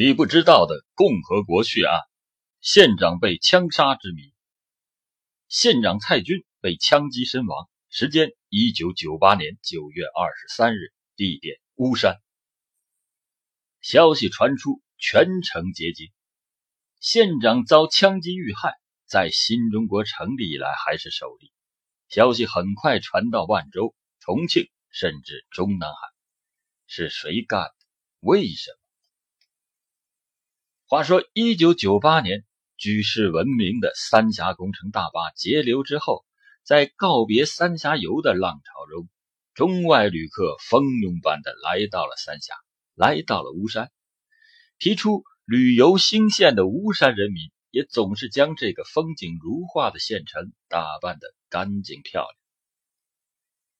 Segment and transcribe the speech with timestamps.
[0.00, 1.98] 你不知道的共和国血案：
[2.60, 4.32] 县长被枪杀之谜。
[5.48, 12.14] 县长蔡军被枪击身亡，时间：一九九八年九月二十三日，地点：巫山。
[13.80, 16.12] 消息传出，全城皆惊。
[17.00, 21.50] 县长遭枪击遇害，在新中国成立以来还是首例。
[22.06, 25.96] 消息很快传到万州、重庆，甚至中南海。
[26.86, 27.74] 是谁干的？
[28.20, 28.77] 为什么？
[30.90, 32.46] 话说，一九九八年，
[32.78, 36.24] 举世闻名的三峡工程大坝截流之后，
[36.62, 39.06] 在告别三峡游的浪潮中，
[39.52, 42.54] 中外旅客蜂拥般的来到了三峡，
[42.94, 43.92] 来到了巫山。
[44.78, 52.34] 提出旅游兴县的巫山人民，也总是将这个风景如画的县城打扮得干净漂亮。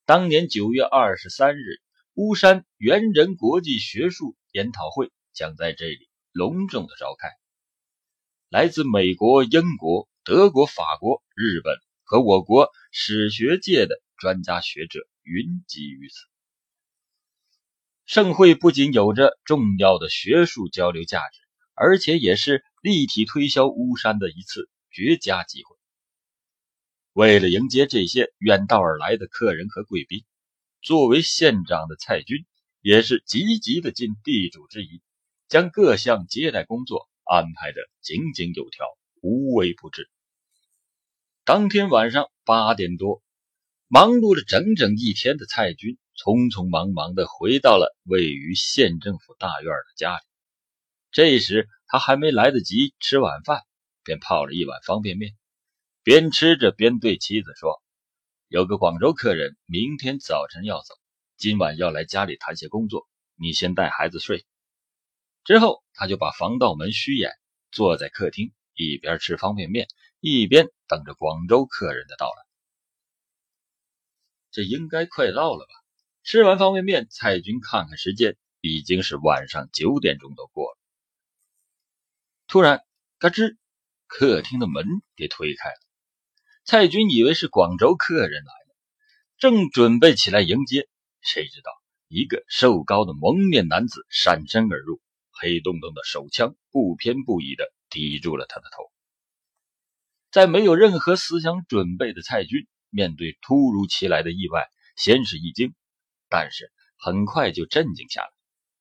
[0.05, 1.81] 当年九月二十三日，
[2.13, 6.08] 巫山猿人国际学术研讨会将在这里。
[6.39, 7.31] 隆重的召开，
[8.49, 16.15] 来自美国、英国、德国、法国、日本和我国史学界的专家学者云集于此。
[18.05, 21.41] 盛会不仅有着重要的学术交流价值，
[21.75, 25.77] 而且也是立体推销巫山的一次绝佳机会。
[27.15, 30.25] 为了迎接这些远道而来的客人和贵宾，
[30.83, 32.47] 作为县长的蔡军
[32.81, 35.03] 也是积极的尽地主之谊。
[35.49, 38.87] 将各项接待工作安排的井井有条，
[39.23, 40.11] 无微不至。
[41.45, 43.23] 当天晚上八点多，
[43.87, 50.23] 忙碌了整整一天的蔡军，匆匆忙忙地回到了位于县政府大院的家里。
[51.11, 53.63] 这时他还没来得及吃晚饭，
[54.05, 55.35] 便泡了一碗方便面，
[56.03, 57.83] 边吃着边对妻子说
[58.49, 60.95] ：“有个广州客人明天早晨要走，
[61.39, 64.45] 今晚要来家里谈些工作，你先带孩子睡。”
[65.49, 67.33] 之后，他就把防盗门虚掩，
[67.71, 69.89] 坐在客厅，一边吃方便面，
[70.21, 72.45] 一边等着广州客人的到来。
[74.51, 75.73] 这应该快到了吧？
[76.23, 80.79] 吃完方便面，蔡军看看时间，已经是晚上九点钟都过了。
[82.47, 82.83] 突然，
[83.19, 83.57] 嘎吱，
[84.07, 84.85] 客厅的门
[85.17, 85.81] 给推开了。
[86.63, 88.77] 蔡军以为是广州客人来了，
[89.39, 90.91] 正准备起来迎接，
[91.23, 91.73] 谁知道
[92.07, 95.01] 一个瘦高的蒙面男子闪身而入。
[95.41, 98.91] 黑洞洞的手枪不偏不倚地抵住了他的头。
[100.31, 105.75] 在没有任何思想准备的蔡军，面对突如其来的意外，先是一惊，
[106.29, 108.31] 但是很快就镇静下来，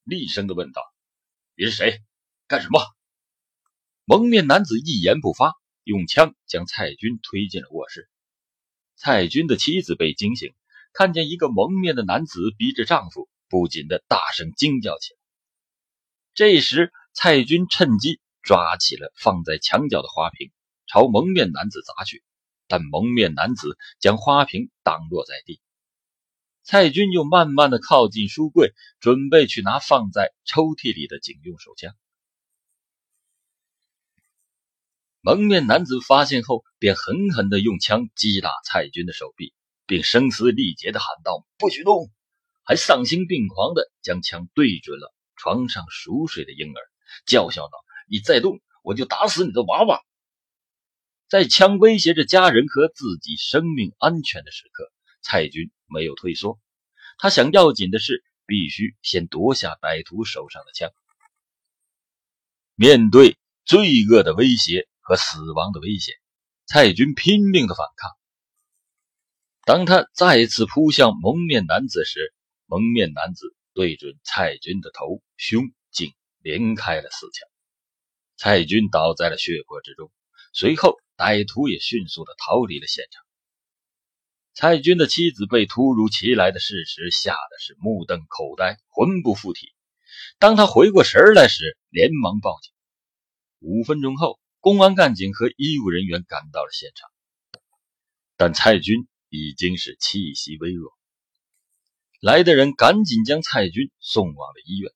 [0.03, 0.81] 厉声地问道
[1.55, 2.01] ：“你是谁？
[2.47, 2.81] 干什么？”
[4.03, 5.53] 蒙面男子一言不发，
[5.83, 8.09] 用枪将蔡军推进了卧室。
[8.95, 10.53] 蔡军的妻子被惊醒，
[10.91, 15.19] 看见一个蒙面的男子逼着丈夫，不禁的大声惊叫起来。
[16.37, 20.51] 这时，蔡军趁机抓起了放在墙角的花瓶，
[20.85, 22.23] 朝蒙面男子砸去，
[22.67, 25.59] 但蒙面男子将花瓶挡落在地。
[26.61, 31.95] 蔡军又慢慢的靠近书柜，准备去拿放在抽屉里的警用手枪。
[35.21, 39.55] 蒙面男子发现后，便狠狠的用枪击打蔡军的手臂，
[39.87, 42.11] 并声嘶力竭的喊道：“不许动！”
[42.61, 45.15] 还丧心病狂的将枪对准了。
[45.37, 46.81] 床上熟睡的婴儿
[47.25, 47.71] 叫嚣道
[48.09, 50.01] ：“你再动，我就打死你的娃娃！”
[51.29, 56.59] 在枪威胁着家人和自己生命安全的时刻，蔡军没有退缩。
[57.17, 60.91] 他想要紧的是，必须先夺下歹徒手上的枪。
[62.75, 66.15] 面对罪恶的威胁和死亡的危险，
[66.65, 68.11] 蔡军拼命的反抗。
[69.65, 72.33] 当他再次扑向蒙面男子时，
[72.65, 73.53] 蒙面男子。
[73.73, 77.47] 对准蔡军的头、胸，竟连开了四枪。
[78.35, 80.11] 蔡军倒在了血泊之中。
[80.53, 83.23] 随后，歹徒也迅速的逃离了现场。
[84.53, 89.71] 蔡军的妻子被突如其来的事实吓得是目瞪口呆、魂不附体。
[90.39, 92.73] 当他回过神来时，连忙报警。
[93.59, 97.09] 五分钟后，公安干警和医务人员赶到了现场，
[98.35, 100.91] 但蔡军已经是气息微弱。
[102.19, 104.91] 来的人赶紧将蔡军送往了医院，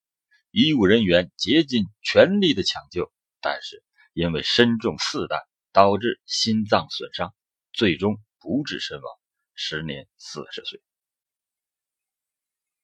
[0.51, 3.09] 医务人员竭尽全力的抢救，
[3.39, 5.39] 但是因为身中四弹，
[5.71, 7.33] 导致心脏损伤，
[7.71, 9.17] 最终不治身亡，
[9.55, 10.81] 时年四十岁。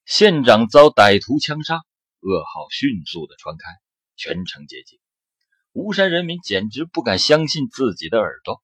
[0.06, 1.76] 县长遭歹徒枪杀，
[2.20, 3.68] 噩耗迅速的传开，
[4.16, 4.98] 全城皆惊。
[5.72, 8.62] 巫山人民简直不敢相信自己的耳朵，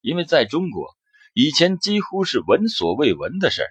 [0.00, 0.96] 因为在中国，
[1.32, 3.66] 以前几乎是闻所未闻的事。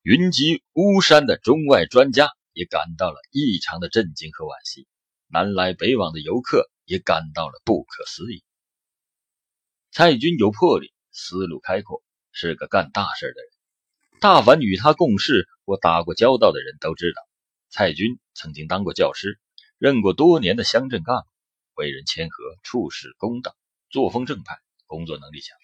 [0.00, 4.86] 云集巫山的中外专家也感到了异常的震惊和惋惜。
[5.28, 8.42] 南来北往的游客也感到了不可思议。
[9.92, 12.02] 蔡军有魄力，思路开阔，
[12.32, 13.50] 是个干大事的人。
[14.20, 17.22] 大凡与他共事或打过交道的人都知道，
[17.70, 19.38] 蔡军曾经当过教师，
[19.78, 21.26] 任过多年的乡镇干部，
[21.74, 23.56] 为人谦和，处事公道，
[23.88, 25.56] 作风正派，工作能力强。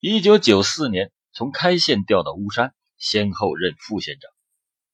[0.00, 4.30] 一九九四年从开县调到巫山，先后任副县长、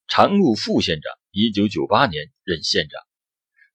[0.09, 1.13] 常务副县长。
[1.39, 2.99] 一九九八年任县长，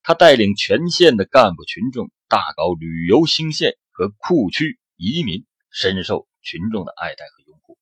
[0.02, 7.78] 他带领全县的干部群众大搞旅游兴县和库区移民，深受群众的爱戴和拥护。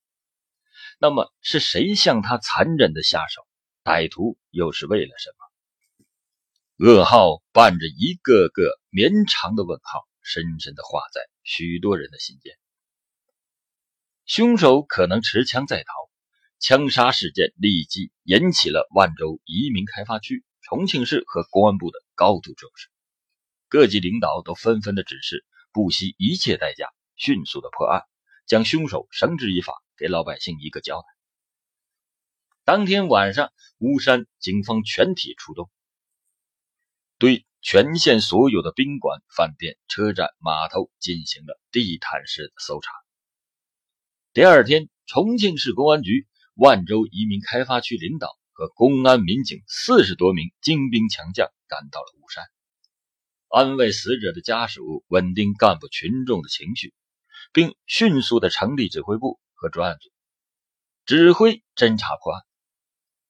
[0.99, 3.47] 那么是谁向他残忍的下手？
[3.85, 5.31] 歹徒又是为了什
[6.77, 6.85] 么？
[6.85, 12.53] 噩耗伴着一个个绵长的问号，深深的画在许多人的心间。
[14.25, 16.08] 凶手可能持枪在逃。
[16.59, 22.89] 枪杀事件立即引起了万州移民开发区、重庆市和公安部的高度重视，
[23.69, 28.03] 各级领导都纷纷的指示，不惜一切代价，迅速的破案，
[28.45, 31.07] 将凶手绳之以法，给老百姓一个交代。
[32.65, 35.71] 当天晚上，巫山警方全体出动，
[37.17, 42.91] 对全县所有的宾馆、饭店、车站、码头进行了地毯式的搜查。
[44.33, 46.27] 第二天，重庆市公安局。
[46.59, 52.44] 万州移民开发区领导和公安民警四十多名精兵强将赶到了巫山，
[53.47, 56.94] 安慰死者的家属，稳定干部群众的情绪，
[57.53, 60.09] 并迅速的成立指挥部和专案组，
[61.06, 62.44] 指挥侦查破案。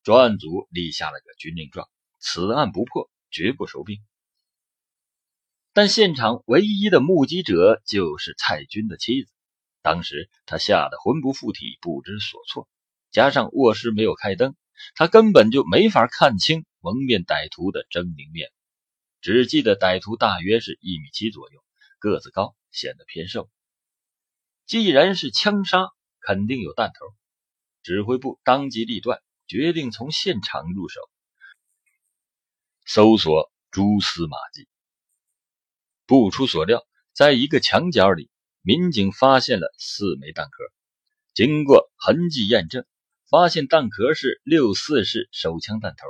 [0.01, 1.87] 专案组立下了个军令状：
[2.17, 3.99] 此案不破，绝不收兵。
[5.71, 9.31] 但现场唯一的目击者就是蔡军的妻子，
[9.83, 12.67] 当时他吓得魂不附体，不知所措。
[13.11, 14.55] 加上卧室没有开灯，
[14.95, 18.55] 他根本就没法看清蒙面歹徒的狰狞面目，
[19.21, 21.63] 只记得歹徒大约是一米七左右，
[21.99, 23.49] 个子高，显得偏瘦。
[24.65, 25.89] 既然是枪杀，
[26.19, 27.05] 肯定有弹头。
[27.81, 30.99] 指挥部当机立断，决定从现场入手，
[32.85, 34.67] 搜索蛛丝马迹。
[36.05, 38.29] 不出所料，在一个墙角里，
[38.61, 40.63] 民警发现了四枚弹壳，
[41.33, 42.85] 经过痕迹验证。
[43.29, 46.07] 发现弹壳是六四式手枪弹头，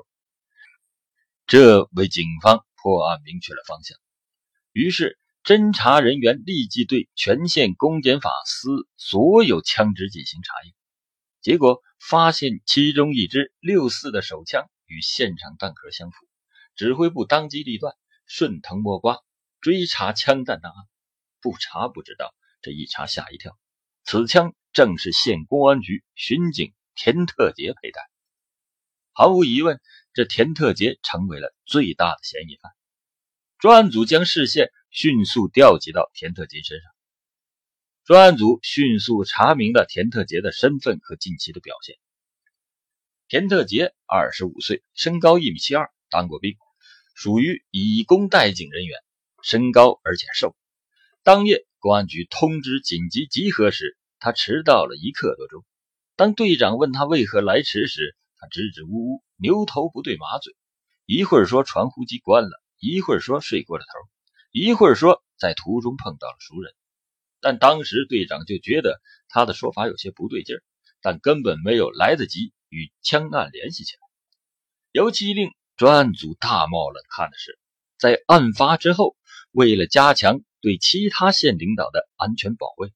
[1.48, 3.98] 这为警方破案明确了方向。
[4.72, 10.74] 于是，侦查人员立即对全县公检法司所有枪支进行查验，
[11.42, 16.18] 结果发现其中一支六四的手枪与现场弹壳相符。
[16.78, 17.96] 指挥部当机立断，
[18.28, 19.20] 顺藤摸瓜，
[19.60, 20.86] 追查枪弹档案。
[21.42, 23.58] 不查不知道，这一查吓一跳，
[24.06, 26.74] 此枪正是县公安局巡警。
[27.02, 28.02] 田特杰佩戴，
[29.14, 29.80] 毫无疑问，
[30.14, 32.74] 这田特杰成为了最大的嫌疑犯。
[33.58, 36.92] 专案组将视线迅速调集到田特杰身上。
[38.04, 41.96] 专案组迅速查明了田特杰的身份和近期的表现。
[43.30, 46.58] 田特杰二十五岁，身高一米七二，当过兵，
[47.14, 49.00] 属于以工代警人员，
[49.42, 50.54] 身高而且瘦。
[51.24, 55.64] 当夜，公安局通知紧急集合时，他迟到了一刻多钟。
[56.20, 60.54] 当队长问他为何来迟时，他支支吾吾，牛头不对马嘴，
[61.06, 64.10] 一会儿说传呼机关了，一会儿说睡过了头，
[64.52, 66.74] 一会儿说在途中碰到了熟人。
[67.40, 69.00] 但当时队长就觉得
[69.30, 70.64] 他的说法有些不对劲儿，
[71.02, 74.00] 但根本没有来得及与枪案联系起来。
[74.92, 77.58] 尤其令专案组大冒冷汗的是，
[77.98, 79.16] 在案发之后，
[79.52, 82.92] 为了加强对其他县领导的安全保卫。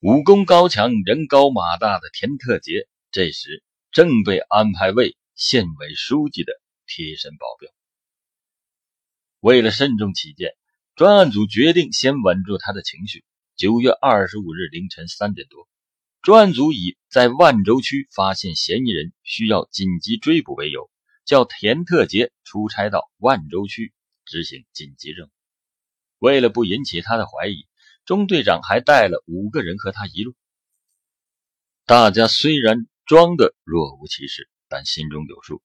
[0.00, 6.52] 武功高强、人高马大的田特杰，这时正被安排为县委书记的
[6.86, 7.68] 贴身保镖。
[9.40, 10.52] 为了慎重起见，
[10.94, 13.24] 专案组决定先稳住他的情绪。
[13.56, 15.68] 九月二十五日凌晨三点多，
[16.22, 20.88] 专案组以在万州区发现嫌疑人，需要紧急追捕为由，
[21.24, 23.92] 叫田特杰出差到万州区
[24.24, 25.30] 执行紧急任务。
[26.20, 27.66] 为了不引起他的怀疑。
[28.08, 30.34] 中队长还带了五个人和他一路。
[31.84, 35.60] 大家虽然装的若无其事，但心中有数，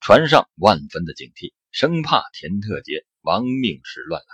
[0.00, 4.26] 船上万分的警惕，生怕田特杰亡命时乱来。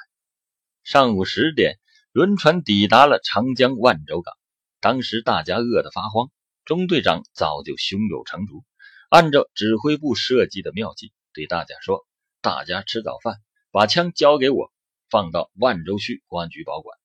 [0.84, 1.80] 上午十点，
[2.12, 4.32] 轮船抵达了长江万州港。
[4.78, 6.30] 当时大家饿得发慌，
[6.64, 8.62] 中队长早就胸有成竹，
[9.08, 12.06] 按照指挥部设计的妙计，对大家说
[12.40, 13.34] ：“大家吃早饭，
[13.72, 14.72] 把枪交给我，
[15.10, 16.96] 放到万州区公安局保管。”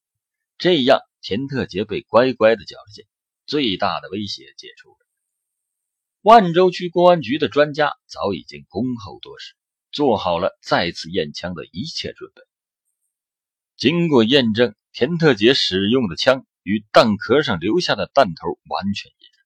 [0.63, 3.03] 这样，田特杰被乖乖的缴了进，
[3.46, 4.96] 最大的威胁解除了。
[6.22, 9.55] 万州区公安局的专家早已经恭候多时，
[9.91, 12.41] 做好了再次验枪的一切准备。
[13.75, 19.41] 经过验证，田特杰使用的枪与弹壳上留下的弹头完全一致。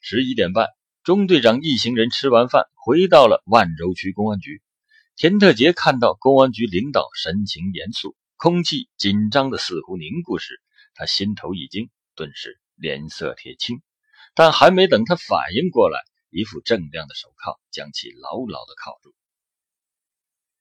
[0.00, 0.68] 十一点半，
[1.02, 4.62] 中队长一行人吃完饭，回到了万州区公安局。
[5.16, 10.60] 田特杰看到公安局领导神情严肃，空气紧张的似乎凝固时，
[10.94, 13.82] 他心头一惊，顿时脸色铁青。
[14.34, 19.14] 但还没等他反应过来，一副锃亮的手铐将其牢牢地铐住。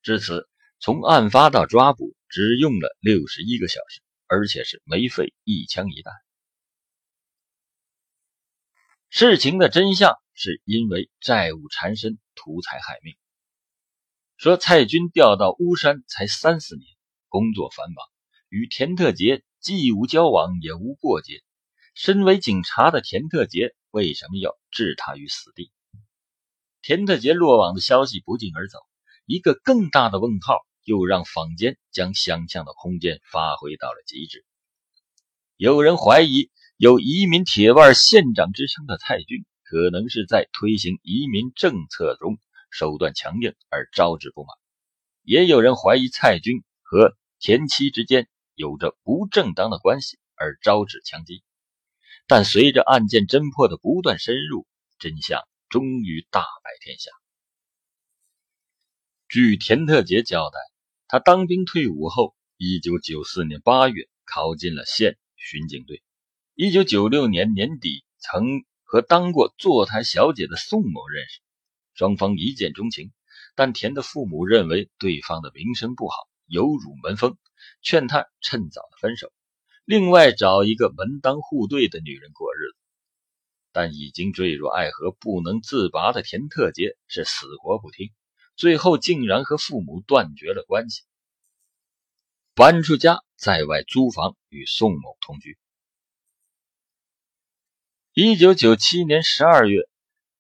[0.04, 0.48] 至此，
[0.80, 6.14] 从案发到抓捕只用了六十一个小时，而且是没费一枪一弹。
[9.10, 13.16] 事情的真相是因为债务缠身，图财害命。
[14.38, 16.93] 说蔡军调到巫山才三四年，
[17.34, 18.06] 工作繁忙，
[18.48, 21.42] 与田特杰既无交往也无过节。
[21.96, 25.72] 身为警察的田特杰为什么要置他于死地？
[26.84, 28.78] 田特杰落网的消息不胫而走，
[29.26, 34.46] 一个更大的问号又让坊间将想象的空间发挥到了极致。
[35.58, 42.38] 有人怀疑，有“移民铁腕县长”之称的蔡军，可能是在推行移民政策中
[42.70, 44.50] 手段强硬而招致不满；
[45.24, 51.44] 也有人怀疑蔡军和前妻之间有着不正当的关系而招致枪击。
[52.26, 54.66] 但随着案件侦破的不断深入，
[54.98, 57.12] 真相终于大白天下。
[59.28, 60.58] 据田特杰交代，
[61.10, 66.02] 他当兵退伍后，1994年8月考进了县巡警队。
[66.56, 71.42] 1996年年底，曾和当过坐台小姐的宋某认识，
[71.94, 73.12] 双方一见钟情。
[73.54, 76.16] 但田的父母认为对方的名声不好，
[76.54, 77.36] 有辱门风，
[77.82, 79.34] 劝他趁早的分手。
[79.86, 82.78] 另外找一个门当户对的女人过日子，
[83.72, 88.12] 但已经坠入爱河不能自拔的田特杰是死活不听，
[88.56, 91.02] 最后竟然和父母断绝了关系，
[92.54, 95.58] 搬出家在外租房与宋某同居。
[98.14, 99.90] 一九九七年十二月，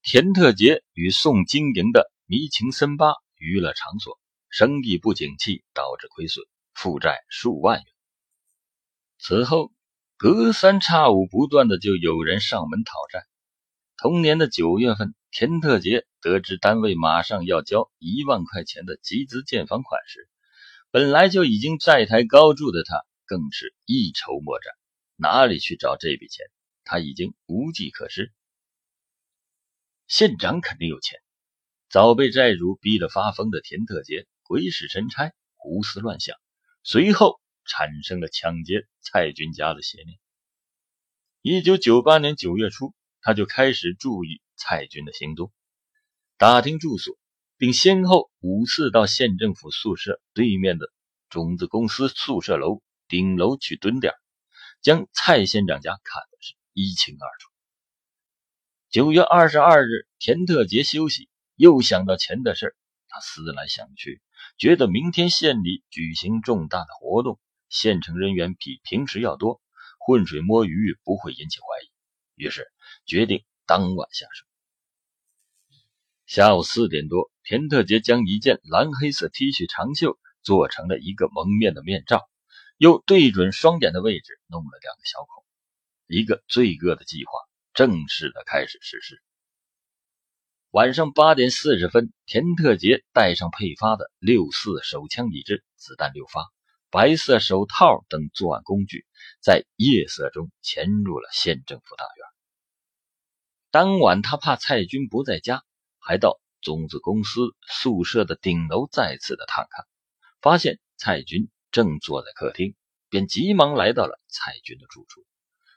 [0.03, 4.19] 田特杰与宋经营的迷情森巴娱乐场所
[4.55, 6.45] 生意不景气，导致亏损，
[6.75, 7.85] 负债数万元。
[9.17, 9.71] 此后，
[10.15, 13.25] 隔三差五不断的就有人上门讨债。
[13.97, 20.29] 同年的九月份，田特杰得知单位马上要交一万块钱的集资建房款时，
[20.91, 24.71] 本来就已经债台高筑的他，更是一筹莫展，
[25.15, 26.45] 哪里去找这笔钱？
[26.83, 28.31] 他已经无计可施。
[30.05, 31.19] 县长肯定有钱，
[31.89, 36.35] 早被债主逼得发疯的田特杰鬼使神差，胡思乱想，
[36.83, 37.41] 随后。
[37.65, 40.19] 产生了抢劫蔡军家的邪念。
[41.41, 45.49] 一九九八年九月初，他就开始注意蔡军的行踪，
[46.37, 47.17] 打听住所，
[47.55, 50.91] 并先后五次到县政府宿舍对面的
[51.29, 54.13] 种子公司宿舍楼顶楼去蹲点，
[54.81, 57.49] 将蔡县长家看的是一清二楚。
[58.89, 62.75] 九月二十二日，田特杰休息，又想到钱的事
[63.13, 64.23] 他思来想去，
[64.57, 67.39] 觉得明天县里举行重大的活动。
[67.69, 69.61] 县城人员比平时要多，
[69.99, 71.91] 浑水摸鱼不会引起怀疑，
[72.35, 72.71] 于是
[73.05, 74.47] 决定当晚下手。
[76.25, 82.27] 下午四点多，田特杰将一件蓝黑色 T 恤长袖做成了一个蒙面的面罩，
[82.77, 85.45] 又对准双眼的位置弄了两个小孔，
[86.07, 87.31] 一个罪恶的计划
[87.75, 89.21] 正式的开始实施。
[90.73, 96.51] 晚上八点四十分，田特杰带上配发的六四手枪一支，子弹六发。
[96.89, 99.05] 白色手套等作案工具，
[99.39, 102.25] 在夜色中潜入了县政府大院。
[103.69, 105.61] 当晚，他怕蔡军不在家，
[105.99, 109.85] 还到种子公司宿舍的顶楼再次的探看，
[110.41, 112.73] 发现蔡军正坐在客厅，
[113.11, 115.23] 便急忙来到了蔡军的住处，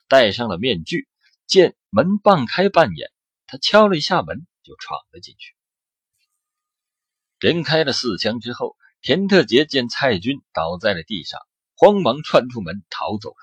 [0.09, 1.07] 戴上了面具。
[1.47, 3.11] 见门半开半掩，
[3.47, 5.55] 他敲了一下门，就闯了进去。
[7.41, 8.77] 连开了四枪之后。
[9.03, 11.39] 田特杰见蔡军倒在了地上，
[11.77, 13.37] 慌忙窜出门逃走了。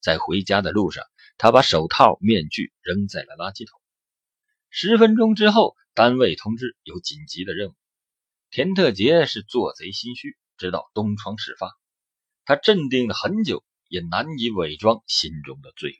[0.00, 1.04] 在回家的路上，
[1.36, 3.80] 他把手套、面具扔在了垃圾桶。
[4.70, 7.74] 十分钟之后，单位通知有紧急的任务。
[8.50, 11.76] 田特杰是做贼心虚，知道东窗事发，
[12.44, 15.98] 他镇定了很久，也难以伪装心中的罪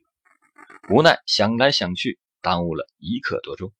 [0.88, 0.94] 恶。
[0.94, 3.72] 无奈想来想去，耽误了一刻多钟。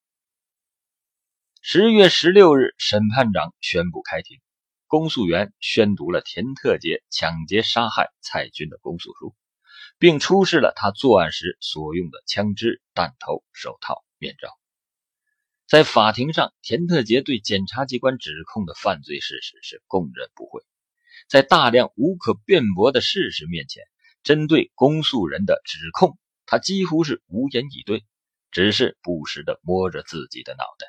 [1.66, 4.38] 十月十六日，审判长宣布开庭。
[4.86, 9.34] 公诉员宣读了田特杰抢劫杀害蔡军的公诉书，
[9.98, 14.50] 并出示了他作案时所用的枪支、弹头、手套、面罩。
[15.66, 20.60] 在法庭上，田特杰对检察机关指控的犯罪事实是供认不讳。
[21.30, 23.84] 在大量无可辩驳的事实面前，
[24.22, 28.04] 针对公诉人的指控，他几乎是无言以对，
[28.50, 30.86] 只是不时地摸着自己的脑袋。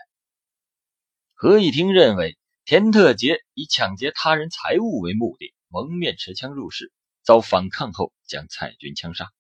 [1.36, 6.92] 合议庭认为，田特杰以抢劫他人财物为目的，蒙面持枪入室，
[7.24, 9.32] 遭反抗后将蔡军枪杀，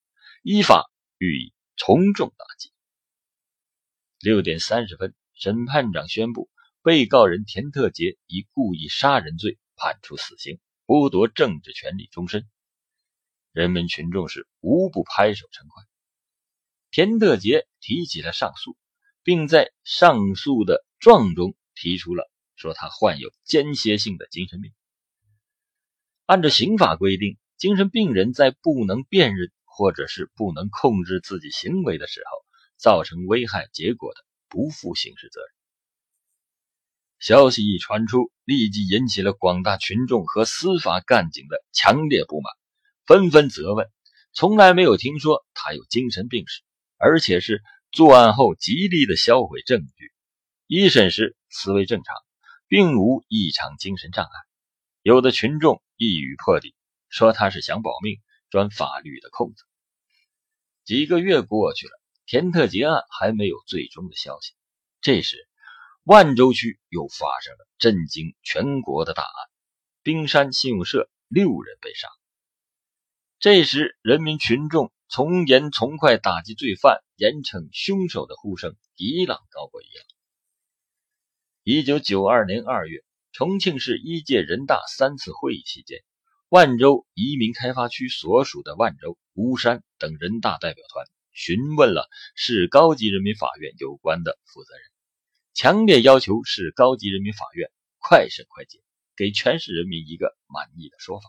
[0.44, 2.72] 依法予以从重打击。
[4.20, 5.16] 六点三十分。
[5.38, 6.50] 审判长宣布，
[6.82, 12.48] 被告人田特杰以故意杀人罪判处死刑，剥夺政治权利终身。
[13.52, 15.84] 人民群众是无不拍手称快。
[16.90, 18.78] 田特杰提起了上诉，
[19.24, 24.72] 并在上诉的状中提出了说他患有间歇性的精神病。
[26.26, 32.46] 按照刑法规定，精神病人在不能辨认或者是不能控制自己行为的时候，
[32.78, 34.26] 造成危害结果的。
[34.48, 35.50] 不负刑事责任。
[37.20, 42.54] 消息一传出，立即引起了广大群众和司法干警的强烈不满，
[43.06, 43.92] 纷纷责问：
[44.32, 46.62] 从来没有听说他有精神病史，
[46.98, 50.14] 而且是作案后极力的销毁证据。
[50.68, 52.16] 一审时思维正常，
[52.68, 54.32] 并无异常精神障碍。
[55.02, 56.76] 有的群众一语破底，
[57.10, 58.20] 说他是想保命，
[58.52, 59.64] 钻法律的空子。
[60.84, 61.94] 几个月过去了。
[62.28, 64.54] 田特杰案还没有最终的消息。
[65.00, 65.48] 这时，
[66.06, 69.32] 万州区又发生了震惊全国的大案：
[70.02, 72.08] 冰山信用社六人被杀。
[73.38, 80.15] 这时，人民群众从严从快打击罪犯、严惩凶手的呼声一浪高过一浪。
[81.68, 86.04] 一九九二年二月，重庆市一届人大三次会议期间，
[86.48, 91.08] 万州移民开发区所属的万州、巫山等人大代表团。
[91.32, 94.84] 询问了市高级人民法院有关的负责人，
[95.56, 98.78] 强烈要求市高级人民法院快审快结，
[99.16, 101.28] 给全市人民一个满意的说法。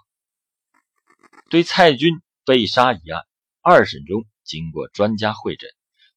[1.48, 3.22] 对蔡军被杀一案，
[3.62, 5.70] 二审中经过专家会诊，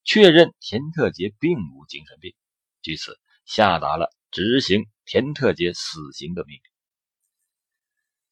[0.04, 2.36] 确认田特杰并无精神病，
[2.82, 3.18] 据此
[3.50, 6.62] 下达了执行田特杰死刑的命令。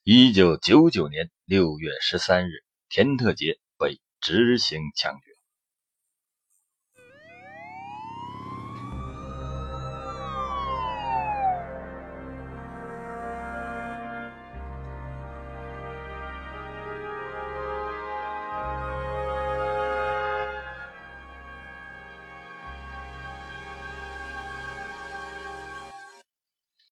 [0.04, 5.27] 一九九九年六月十三日，田特杰被执行枪决。